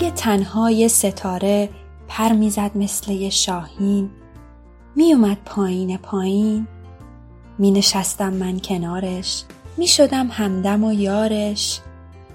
[0.00, 1.68] اگه تنها یه ستاره
[2.08, 4.10] پر می‌زد مثل یه شاهین
[4.96, 6.66] میومد پایین پایین
[7.58, 9.44] می نشستم من کنارش
[9.76, 11.80] می شدم همدم و یارش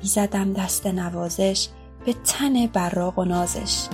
[0.02, 1.68] می زدم دست نوازش
[2.06, 3.88] به تن براق و نازش.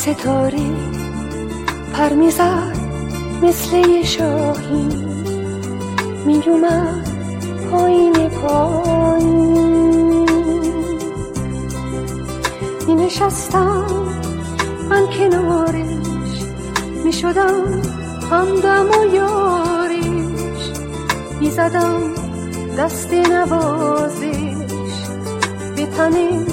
[0.00, 0.70] ستاره
[1.92, 2.76] پر می‌زد
[3.42, 5.08] مثل یه شاهین
[6.26, 7.08] میومد
[7.70, 10.30] پایین پایین.
[12.86, 13.86] می نشستم
[14.88, 16.44] من کنارش.
[17.04, 17.82] می شدم
[18.30, 20.70] همدم و یارش.
[21.40, 22.14] می زدم
[22.78, 24.54] دست نوازش.
[25.76, 26.46] به تنه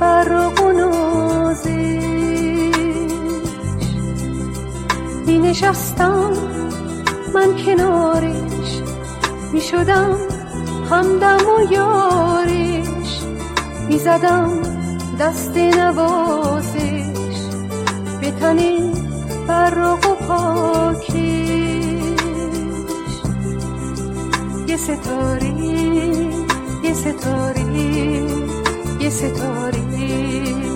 [0.00, 2.19] براق و نازش
[5.30, 6.30] می نشستم
[7.34, 8.82] من کنارش
[9.52, 10.16] می شدم
[10.90, 13.22] همدم و یارش
[13.88, 14.62] می زدم
[15.20, 16.70] دست نوازش
[18.20, 18.58] به تن
[19.48, 21.10] براق و پاکش.
[24.66, 25.54] یه ستاره
[26.84, 27.62] یه ستاره
[29.00, 30.69] یه ستاره.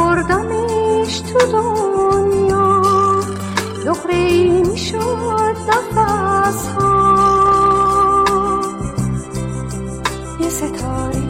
[0.00, 2.82] آوردمش تو دنیا.
[3.86, 7.00] نقره ای می شد نفس ها
[10.40, 11.22] یه ستاره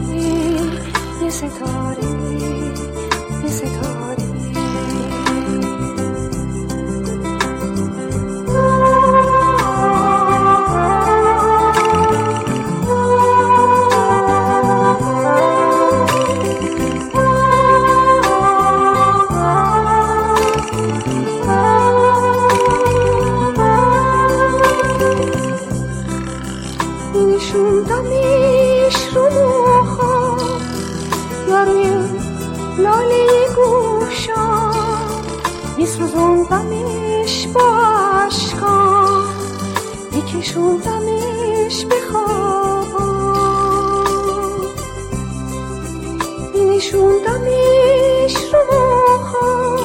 [1.23, 2.05] یه ستاره
[3.43, 3.90] یه ستاره.
[42.11, 43.11] خوابا
[46.53, 49.79] می نشوندمش رو موها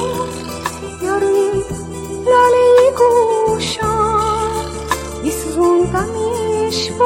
[1.03, 1.63] یا روی
[2.25, 4.17] لاله گوشا
[5.23, 7.05] می سوزوندمش با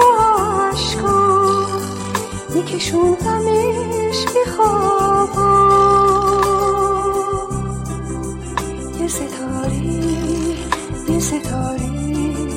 [0.71, 1.65] عشقا
[2.53, 5.51] می کشوندمش به خوابا
[8.99, 9.75] یه ستاره
[11.09, 12.50] یه ستاره.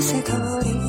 [0.00, 0.79] یه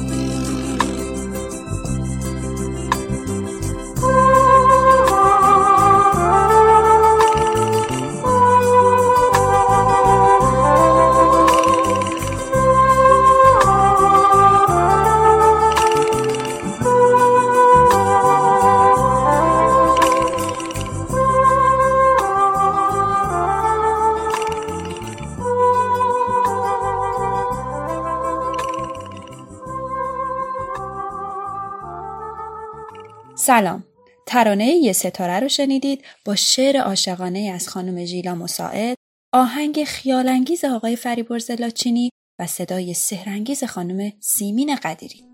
[33.52, 33.84] سلام.
[34.28, 38.98] ترانه یه ستاره رو شنیدید با شعر عاشقانه از خانم ژیلا مساعد
[39.34, 42.10] آهنگ خیالانگیز آقای فریبرز لاچینی
[42.40, 45.31] و صدای سهرنگیز خانم سیمین قدیری.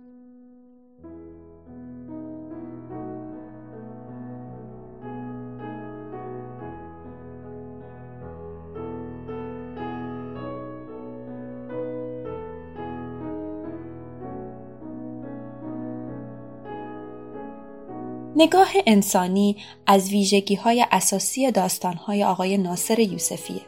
[18.39, 19.56] نگاه انسانی
[19.88, 23.62] از ویژگی های اساسی داستان های آقای ناصر یوسفیه.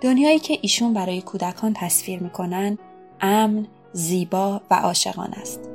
[0.00, 2.78] دنیایی که ایشون برای کودکان تصویر می‌کنن
[3.20, 5.71] امن، زیبا و عاشقان است.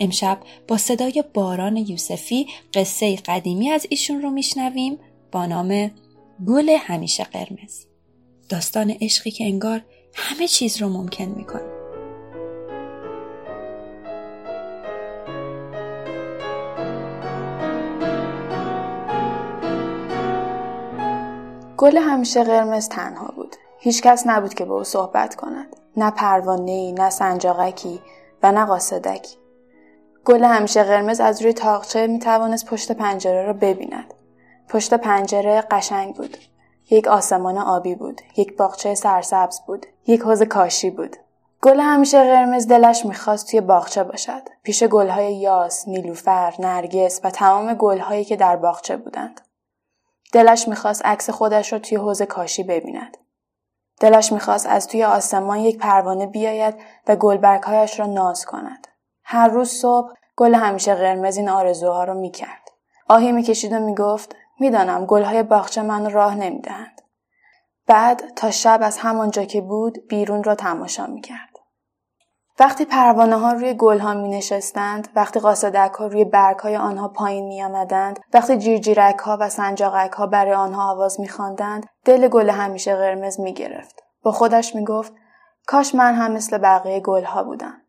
[0.00, 0.38] امشب
[0.68, 4.98] با صدای باران یوسفی قصه قدیمی از ایشون رو میشنویم
[5.32, 5.90] با نام
[6.46, 7.86] گل همیشه قرمز
[8.48, 9.80] داستان عشقی که انگار
[10.14, 11.76] همه چیز رو ممکن می‌کنه
[21.76, 23.56] گل همیشه قرمز تنها بود.
[23.78, 25.76] هیچکس نبود که به او صحبت کند.
[25.96, 28.00] نه پروانه نه سنجاقکی
[28.42, 29.36] و نه قاصدکی.
[30.26, 34.14] گل همیشه قرمز از روی تاقچه می توانست پشت پنجره را ببیند.
[34.68, 36.36] پشت پنجره قشنگ بود.
[36.90, 38.20] یک آسمان آبی بود.
[38.36, 39.86] یک باغچه سرسبز بود.
[40.06, 41.16] یک حوز کاشی بود.
[41.62, 44.42] گل همیشه قرمز دلش می‌خواست توی باغچه باشد.
[44.62, 49.40] پیش گلهای یاس، نیلوفر، نرگس و تمام گلهایی که در باغچه بودند.
[50.32, 53.16] دلش می‌خواست عکس خودش را توی حوز کاشی ببیند.
[54.00, 56.74] دلش می‌خواست از توی آسمان یک پروانه بیاید
[57.08, 58.86] و گلبرگهایش را ناز کند.
[59.28, 62.68] هر روز صبح گل همیشه قرمز این آرزوها رو می‌کرد.
[63.08, 67.02] آهی می‌کشید و می‌گفت می‌دانم گلهای باغچه من راه نمی‌دهند.
[67.86, 71.56] بعد تا شب از همانجا که بود بیرون را تماشا می‌کرد.
[72.58, 77.08] وقتی پروانه ها روی گل ها می نشستند، وقتی قاصدک ها روی برگ های آنها
[77.08, 82.28] پایین می آمدند، وقتی جیرجیرک ها و سنجاقک ها برای آنها آواز می خواندند، دل
[82.28, 84.02] گل همیشه قرمز می گرفت.
[84.22, 85.12] با خودش می گفت
[85.66, 87.82] کاش من هم مثل بقیه گل ها بودم.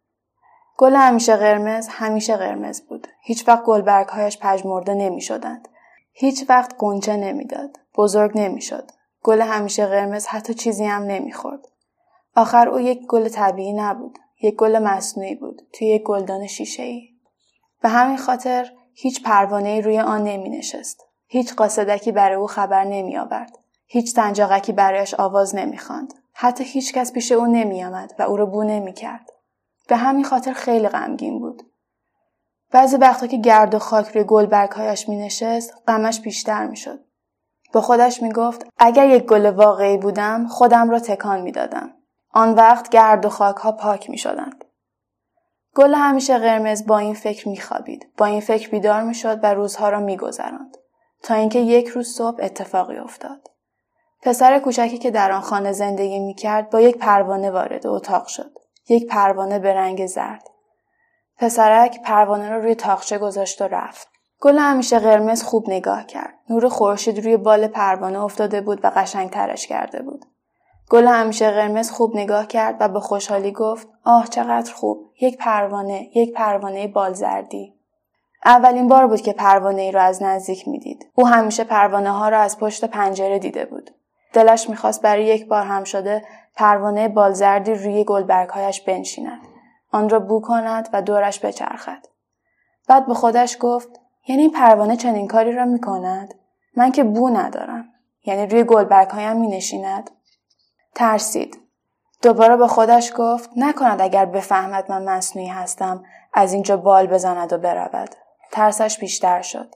[0.77, 3.07] گل همیشه قرمز همیشه قرمز بود.
[3.21, 5.67] هیچ وقت گلبرگهایش پژمرده نمی شدند.
[6.11, 7.77] هیچ وقت گنچه نمی‌داد.
[7.97, 8.91] بزرگ نمی‌شد.
[9.23, 11.67] گل همیشه قرمز حتی چیزی هم نمی‌خورد.
[12.35, 14.17] آخر او یک گل طبیعی نبود.
[14.41, 17.09] یک گل مصنوعی بود توی یک گلدان شیشه ای.
[17.81, 21.05] به همین خاطر هیچ پروانه روی آن نمی نشست.
[21.27, 23.57] هیچ قاصدکی برای او خبر نمی آورد.
[23.87, 26.13] هیچ سنجاقکی برایش آواز نمی خاند.
[26.33, 29.29] حتی هیچ کس پیش او نمی آمد و او را بو نمی کرد.
[29.87, 31.63] به همین خاطر خیلی غمگین بود.
[32.71, 36.99] بعضی وقتا که گرد و خاک روی گلبرگهایش می نشست غمش بیشتر می شد.
[37.73, 41.93] با خودش می گفت اگر یک گل واقعی بودم خودم را تکان می دادم.
[42.33, 44.65] آن وقت گرد و خاک ها پاک می شدند.
[45.75, 48.11] گل همیشه قرمز با این فکر می خوابید.
[48.17, 50.77] با این فکر بیدار می شد و روزها را می گذراند.
[51.23, 53.51] تا اینکه یک روز صبح اتفاقی افتاد.
[54.21, 58.51] پسر کوچکی که در آن خانه زندگی می کرد با یک پروانه وارد اتاق شد.
[58.89, 60.43] یک پروانه به رنگ زرد.
[61.37, 64.07] پسرک پروانه را روی تاقچه گذاشت و رفت.
[64.41, 66.33] گل همیشه قرمز خوب نگاه کرد.
[66.49, 70.25] نور خورشید روی بال پروانه افتاده بود و قشنگ ترش کرده بود.
[70.89, 76.09] گل همیشه قرمز خوب نگاه کرد و با خوشحالی گفت آه چقدر خوب یک پروانه
[76.15, 77.73] یک پروانه بال زردی
[78.45, 82.39] اولین بار بود که پروانه ای را از نزدیک می‌دید او همیشه پروانه ها را
[82.39, 83.91] از پشت پنجره دیده بود
[84.33, 86.23] دلش می‌خواست برای یک بار هم شده
[86.57, 89.41] پروانه بالزردی روی گلبرگهایش بنشیند.
[89.91, 92.05] آن را بو کند و دورش بچرخد.
[92.87, 93.89] بعد به خودش گفت
[94.27, 96.33] یعنی این پروانه چنین کاری را می‌کند؟
[96.75, 97.85] من که بو ندارم.
[98.25, 100.11] یعنی روی گلبرگهایم مینشیند.
[100.95, 101.57] ترسید.
[102.21, 107.57] دوباره به خودش گفت نکند اگر بفهمد من مصنوعی هستم از اینجا بال بزند و
[107.57, 108.15] برود.
[108.51, 109.75] ترسش بیشتر شد.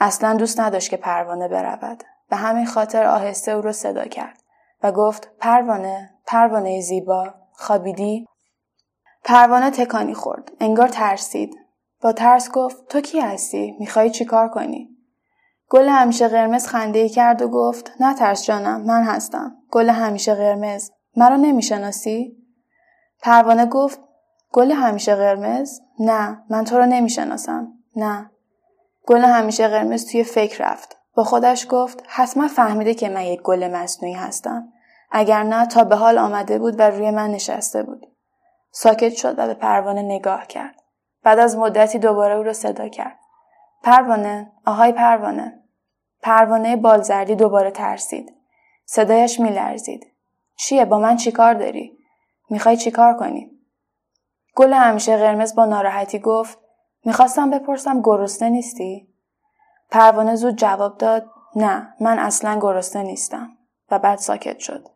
[0.00, 2.04] اصلا دوست نداشت که پروانه برود.
[2.30, 4.42] به همین خاطر آهسته او را صدا کرد.
[4.82, 8.26] و گفت پروانه پروانه زیبا خوابیدی؟
[9.24, 11.56] پروانه تکانی خورد انگار ترسید.
[12.00, 14.88] با ترس گفت تو کی هستی؟ می‌خوای چیکار کنی؟
[15.68, 19.56] گل همیشه قرمز خنده ای کرد و گفت نه ترس جانم من هستم.
[19.70, 20.90] گل همیشه قرمز.
[21.16, 22.36] مرا نمی‌شناسی؟
[23.22, 24.00] پروانه گفت
[24.52, 27.72] گل همیشه قرمز؟ نه من تو را نمی‌شناسم.
[27.96, 28.30] نه.
[29.06, 30.95] گل همیشه قرمز توی فکر رفت.
[31.16, 34.72] با خودش گفت حتما فهمیده که من یک گل مصنوعی هستم.
[35.10, 38.06] اگر نه تا به حال آمده بود و روی من نشسته بود.
[38.70, 40.82] ساکت شد و به پروانه نگاه کرد.
[41.22, 43.18] بعد از مدتی دوباره او را صدا کرد.
[43.82, 45.62] پروانه آهای پروانه.
[46.22, 48.34] پروانه بالزردی دوباره ترسید.
[48.84, 50.06] صدایش میلرزید.
[50.56, 51.98] چیه؟ با من چیکار داری؟
[52.50, 53.50] می‌خوای چیکار کنی؟
[54.56, 56.58] گل همیشه قرمز با ناراحتی گفت
[57.04, 59.15] می‌خواستم بپرسم گرسنه نیستی؟
[59.90, 61.26] پروانه زود جواب داد
[61.56, 63.48] نه من اصلا گرسنه نیستم
[63.90, 64.88] و بعد ساکت شد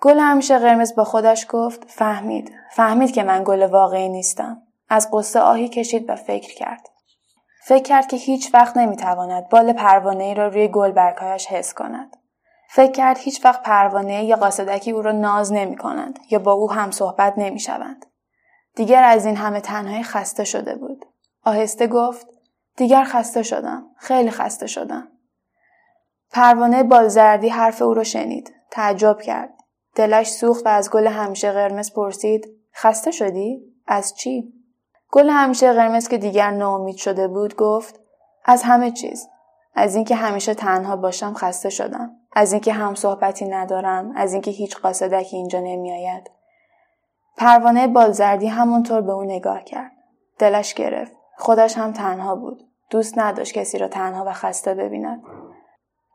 [0.00, 5.40] گل همیشه قرمز با خودش گفت فهمید فهمید که من گل واقعی نیستم از قصه
[5.40, 6.88] آهی کشید و فکر کرد
[7.66, 12.16] فکر کرد که هیچ وقت نمی‌تواند بال پروانه ای را روی گل برکایش حس کند
[12.74, 16.72] فکر کرد هیچ وقت پروانه یا قاصدکی او را ناز نمی کنند یا با او
[16.72, 18.06] هم صحبت نمی شوند.
[18.76, 21.04] دیگر از این همه تنهایی خسته شده بود.
[21.44, 22.26] آهسته گفت
[22.76, 23.86] دیگر خسته شدم.
[23.96, 25.08] خیلی خسته شدم.
[26.30, 28.54] پروانه بالزردی حرف او را شنید.
[28.70, 29.54] تعجب کرد.
[29.94, 34.52] دلش سوخت و از گل همیشه قرمز پرسید خسته شدی؟ از چی؟
[35.10, 38.00] گل همیشه قرمز که دیگر ناامید شده بود گفت
[38.44, 39.28] از همه چیز.
[39.74, 42.10] از اینکه همیشه تنها باشم خسته شدم.
[42.32, 44.12] از اینکه هم صحبتی ندارم.
[44.16, 46.30] از اینکه هیچ قاصدکی اینجا نمیآید.
[47.36, 49.92] پروانه بالزردی همونطور به او نگاه کرد.
[50.38, 51.12] دلش گرفت.
[51.36, 52.62] خودش هم تنها بود.
[52.90, 55.22] دوست نداشت کسی را تنها و خسته ببیند.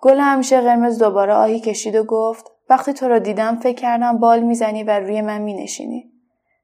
[0.02, 4.40] گل همیشه قرمز دوباره آهی کشید و گفت وقتی تو را دیدم فکر کردم بال
[4.40, 6.12] می‌زنی و روی من مینشینی.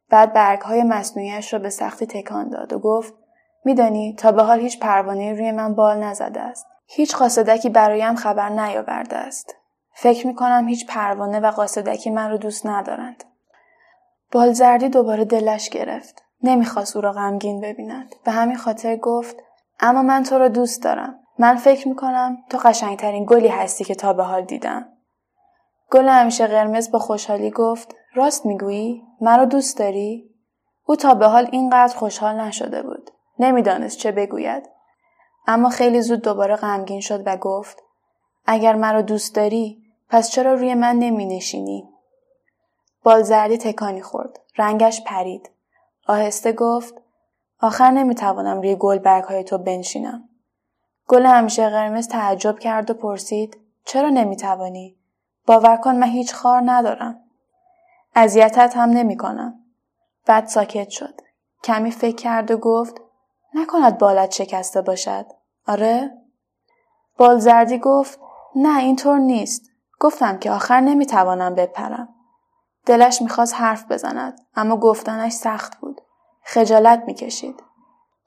[0.10, 3.14] بعد برگ های مصنوعیش را به سختی تکان داد و گفت
[3.66, 6.68] میدانی تا به حال هیچ پروانه روی من بال نزده است.
[6.88, 9.56] هیچ قاصدکی برایم خبر نیاورده است.
[9.94, 13.24] فکر می کنم هیچ پروانه و قاصدکی من رو دوست ندارند.
[14.32, 16.25] بالزردی دوباره دلش گرفت.
[16.48, 18.16] نمی‌خواست او را غمگین ببیند.
[18.24, 19.36] به همین خاطر گفت
[19.80, 21.20] اما من تو را دوست دارم.
[21.40, 24.86] من فکر می کنم تو قشنگترین گلی هستی که تا به حال دیدم.
[25.92, 30.30] گل همیشه قرمز با خوشحالی گفت راست می‌گویی؟ مرا دوست داری؟
[30.86, 33.12] او تا به حال اینقدر خوشحال نشده بود.
[33.40, 34.70] نمی‌دانست چه بگوید.
[35.48, 37.84] اما خیلی زود دوباره غمگین شد و گفت
[38.46, 41.90] اگر مرا دوست داری پس چرا روی من نمی نشینی؟
[43.04, 44.40] بالزردی تکانی خورد.
[44.58, 45.50] رنگش پرید.
[46.08, 47.02] آهسته گفت
[47.62, 50.30] آخر نمی‌توانم روی گل برگ های تو بنشینم.
[51.08, 54.98] گل همیشه قرمز تعجب کرد و پرسید چرا نمی‌توانی؟
[55.46, 57.20] باور کن من هیچ خار ندارم.
[58.16, 59.60] اذیتت هم نمی کنم.
[60.26, 61.22] بعد ساکت شد.
[61.64, 63.02] کمی فکر کرد و گفت
[63.54, 65.26] نکند بالت شکسته باشد.
[65.68, 66.12] آره؟
[67.18, 68.20] بالزردی گفت
[68.56, 69.70] نه اینطور نیست.
[70.00, 72.15] گفتم که آخر نمی‌توانم بپرم.
[72.86, 76.02] دلش می‌خواست حرف بزند اما گفتنش سخت بود.
[76.44, 77.64] خجالت می‌کشید.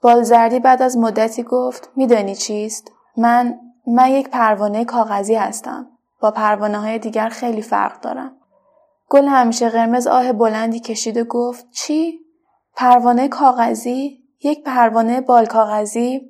[0.01, 5.87] بالزردی بعد از مدتی گفت میدانی چیست؟ من من یک پروانه کاغذی هستم.
[6.21, 8.35] با پروانه های دیگر خیلی فرق دارم.
[9.09, 12.19] گل همیشه قرمز آه بلندی کشید و گفت چی؟
[12.75, 16.21] پروانه کاغذی؟ یک پروانه بال کاغذی؟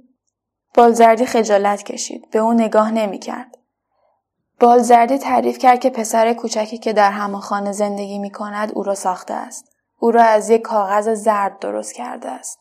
[0.75, 2.29] بالزردی خجالت کشید.
[2.31, 3.57] به او نگاه نمی کرد.
[4.59, 8.95] بالزردی تعریف کرد که پسر کوچکی که در همان خانه زندگی می کند او را
[8.95, 9.65] ساخته است.
[9.99, 12.59] او را از یک کاغذ زرد درست کرده است.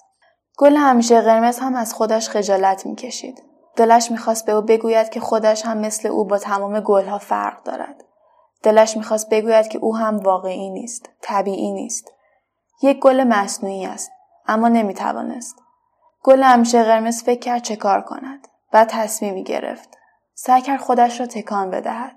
[0.59, 3.43] گل همیشه قرمز هم از خودش خجالت می کشید.
[3.77, 8.05] دلش می‌خواست به او بگوید که خودش هم مثل او با تمام گلها فرق دارد.
[8.63, 12.13] دلش می‌خواست بگوید که او هم واقعی نیست، طبیعی نیست.
[12.83, 14.11] یک گل مصنوعی است،
[14.47, 15.57] اما نمی‌توانست.
[16.23, 18.49] گل همیشه قرمز فکر کرد چه کار کند.
[18.73, 19.98] بعد تصمیمی گرفت.
[20.41, 22.17] سعی کرد خودش را تکان بدهد.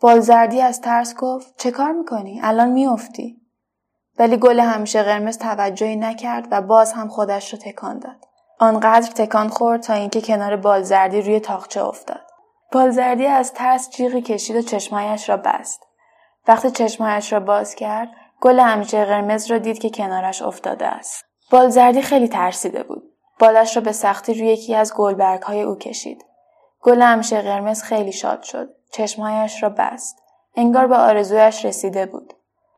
[0.00, 3.40] بالزردی از ترس گفت چه کار می‌کنی؟ الان میافتی.
[4.18, 8.16] ولی گل همیشه قرمز توجهی نکرد و باز هم خودش را تکان داد.
[8.58, 12.22] آنقدر تکان خورد تا اینکه کنار بالزردی روی تاقچه افتاد.
[12.72, 15.80] بالزردی از ترس جیغی کشید و چشمایش را بست.
[16.48, 18.08] وقتی چشمایش را باز کرد،
[18.40, 21.24] گل همیشه قرمز را دید که کنارش افتاده است.
[21.50, 23.02] بالزردی خیلی ترسیده بود.
[23.38, 26.24] بالش را به سختی روی یکی از گلبرگ های او کشید.
[26.86, 28.68] گل همیشه قرمز خیلی شاد شد.
[28.92, 30.22] چشمایش را بست.
[30.54, 32.34] انگار به آرزویش رسیده بود.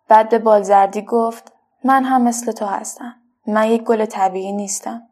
[0.08, 1.52] بعد به بالزردی گفت
[1.84, 3.14] من هم مثل تو هستم.
[3.46, 5.02] من یک گل طبیعی نیستم.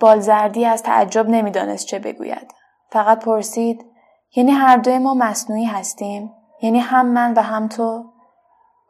[0.00, 2.54] بالزردی از تعجب نمی‌دانست چه بگوید.
[2.90, 3.84] فقط پرسید
[4.36, 8.04] یعنی هر دوی ما مصنوعی هستیم؟ یعنی هم من و هم تو؟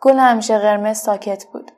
[0.02, 1.70] گل همیشه قرمز ساکت بود.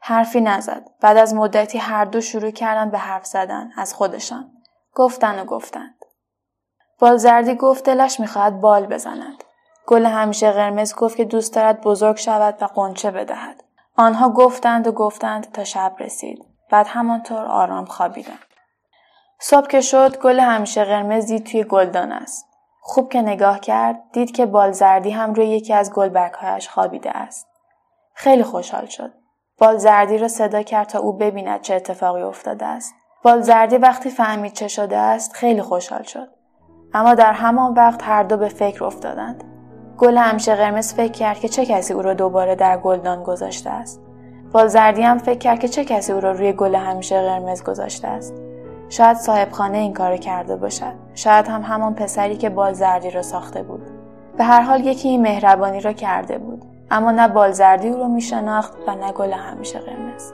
[0.00, 0.90] حرفی نزد.
[1.00, 4.50] بعد از مدتی هر دو شروع کردن به حرف زدن از خودشان.
[4.94, 6.05] گفتن و گفتند.
[6.98, 9.44] بالزردی گفت دلش می‌خواهد بال بزند.
[9.86, 13.64] گل همیشه قرمز گفت که دوست دارد بزرگ شود و قنچه بدهد.
[13.96, 16.44] آنها گفتند و گفتند تا شب رسید.
[16.70, 18.38] بعد همانطور آرام خوابیدند.
[19.38, 22.46] صبح که شد گل همیشه قرمزی توی گلدان است.
[22.80, 27.48] خوب که نگاه کرد دید که بالزردی هم روی یکی از گلبرگهایش خوابیده است.
[28.14, 29.12] خیلی خوشحال شد.
[29.58, 32.94] بالزردی را صدا کرد تا او ببیند چه اتفاقی افتاده است.
[33.22, 36.35] بالزردی وقتی فهمید چه شده است خیلی خوشحال شد.
[36.94, 39.44] اما در همان وقت هر دو به فکر افتادند.
[39.98, 44.00] گل همیشه قرمز فکر کرد که چه کسی او را دوباره در گلدان گذاشته است.
[44.52, 48.34] بالزردی هم فکر کرد که چه کسی او را روی گل همیشه قرمز گذاشته است.
[48.88, 50.92] شاید صاحب خانه این کار کرده باشد.
[51.14, 53.82] شاید هم همان پسری که بالزردی را ساخته بود.
[54.38, 56.62] به هر حال یکی این مهربانی را کرده بود.
[56.90, 60.32] اما نه بالزردی او را می شناخت و نه گل همیشه قرمز.